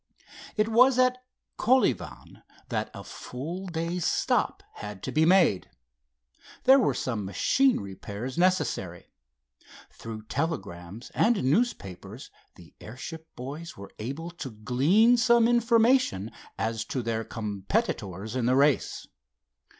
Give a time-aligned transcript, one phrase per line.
[0.57, 1.19] It was at
[1.57, 5.69] Kolyvan that a full day's stop had to be made.
[6.63, 9.11] There were some machine repairs necessary.
[9.91, 17.03] Through telegrams and newspapers the airship boys were able to glean some information as to
[17.03, 19.05] their competitors in the race.